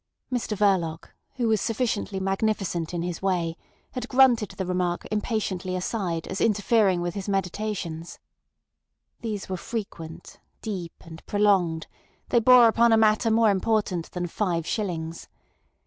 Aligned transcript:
Mr 0.33 0.57
Verloc, 0.57 1.11
who 1.35 1.47
was 1.47 1.61
sufficiently 1.61 2.19
magnificent 2.19 2.91
in 2.91 3.03
his 3.03 3.21
way, 3.21 3.55
had 3.91 4.09
grunted 4.09 4.49
the 4.49 4.65
remark 4.65 5.07
impatiently 5.11 5.75
aside 5.75 6.25
as 6.25 6.41
interfering 6.41 7.01
with 7.01 7.13
his 7.13 7.29
meditations. 7.29 8.17
These 9.19 9.47
were 9.47 9.57
frequent, 9.57 10.39
deep, 10.63 10.93
and 11.01 11.23
prolonged; 11.27 11.85
they 12.29 12.39
bore 12.39 12.67
upon 12.67 12.91
a 12.91 12.97
matter 12.97 13.29
more 13.29 13.51
important 13.51 14.09
than 14.13 14.25
five 14.25 14.65
shillings. 14.65 15.27